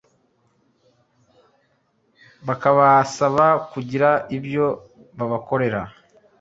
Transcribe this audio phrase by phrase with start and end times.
[2.47, 4.65] bakabasaba kugira ibyo
[5.17, 5.81] babakorera